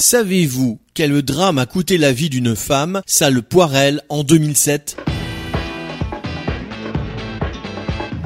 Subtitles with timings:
[0.00, 4.96] Savez-vous quel drame a coûté la vie d'une femme, Salle Poirel, en 2007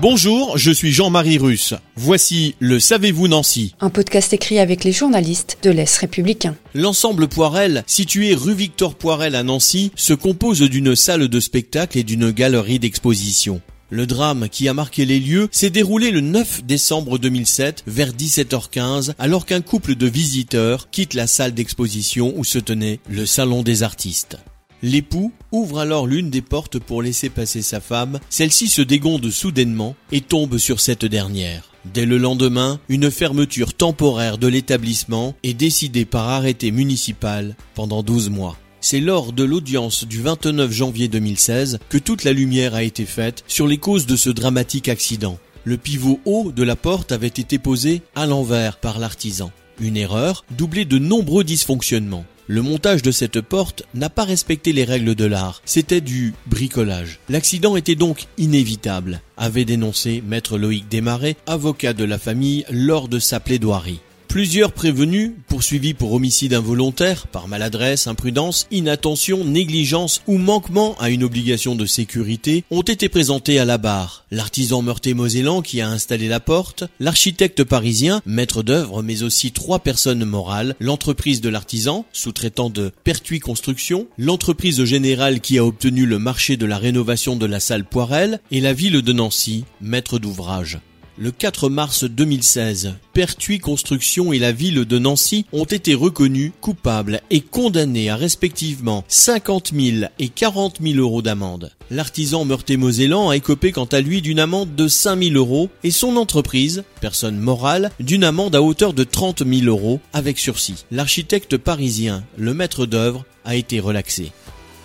[0.00, 1.74] Bonjour, je suis Jean-Marie Russe.
[1.96, 6.54] Voici le Savez-vous Nancy Un podcast écrit avec les journalistes de l'Est républicain.
[6.74, 12.04] L'ensemble Poirel, situé rue Victor Poirel à Nancy, se compose d'une salle de spectacle et
[12.04, 13.60] d'une galerie d'exposition.
[13.90, 19.12] Le drame qui a marqué les lieux s'est déroulé le 9 décembre 2007 vers 17h15
[19.18, 23.82] alors qu'un couple de visiteurs quitte la salle d'exposition où se tenait le salon des
[23.82, 24.38] artistes.
[24.82, 29.96] L'époux ouvre alors l'une des portes pour laisser passer sa femme, celle-ci se dégonde soudainement
[30.12, 31.70] et tombe sur cette dernière.
[31.84, 38.30] Dès le lendemain, une fermeture temporaire de l'établissement est décidée par arrêté municipal pendant 12
[38.30, 38.56] mois.
[38.86, 43.42] C'est lors de l'audience du 29 janvier 2016 que toute la lumière a été faite
[43.46, 45.38] sur les causes de ce dramatique accident.
[45.64, 49.52] Le pivot haut de la porte avait été posé à l'envers par l'artisan.
[49.80, 52.26] Une erreur doublée de nombreux dysfonctionnements.
[52.46, 57.20] Le montage de cette porte n'a pas respecté les règles de l'art, c'était du bricolage.
[57.30, 63.18] L'accident était donc inévitable, avait dénoncé maître Loïc Desmarais, avocat de la famille, lors de
[63.18, 64.00] sa plaidoirie.
[64.34, 71.22] Plusieurs prévenus, poursuivis pour homicide involontaire, par maladresse, imprudence, inattention, négligence ou manquement à une
[71.22, 74.24] obligation de sécurité, ont été présentés à la barre.
[74.32, 80.24] L'artisan meurthe-mosellan qui a installé la porte, l'architecte parisien, maître d'œuvre, mais aussi trois personnes
[80.24, 86.56] morales, l'entreprise de l'artisan, sous-traitant de Pertuis Construction, l'entreprise générale qui a obtenu le marché
[86.56, 90.80] de la rénovation de la salle Poirel, et la ville de Nancy, maître d'ouvrage.
[91.16, 97.20] Le 4 mars 2016, Pertuis Construction et la ville de Nancy ont été reconnus coupables
[97.30, 101.70] et condamnés à respectivement 50 000 et 40 000 euros d'amende.
[101.92, 106.16] L'artisan meurthe-mosellan a écopé quant à lui d'une amende de 5 000 euros et son
[106.16, 110.84] entreprise, personne morale, d'une amende à hauteur de 30 000 euros avec sursis.
[110.90, 114.32] L'architecte parisien, le maître d'œuvre, a été relaxé.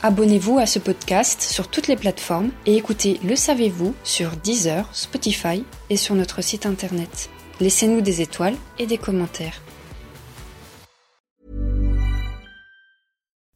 [0.01, 5.65] Abonnez-vous à ce podcast sur toutes les plateformes et écoutez Le Savez-vous sur Deezer, Spotify
[5.89, 7.29] et sur notre site internet.
[7.59, 9.61] Laissez-nous des étoiles et des commentaires.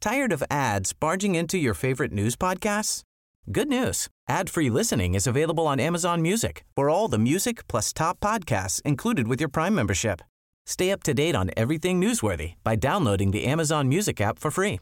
[0.01, 3.03] Tired of ads barging into your favorite news podcasts?
[3.49, 4.09] Good news.
[4.27, 9.29] Ad-free listening is available on Amazon Music for all the music plus top podcasts included
[9.29, 10.21] with your Prime membership.
[10.65, 14.81] Stay up to date on everything newsworthy by downloading the Amazon Music app for free